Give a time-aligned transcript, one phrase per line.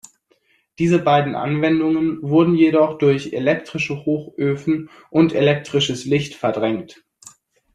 [0.79, 7.05] Diese beiden Anwendungen wurden jedoch durch elektrische Hochöfen und elektrisches Licht verdrängt.